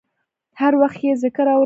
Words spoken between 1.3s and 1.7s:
اورم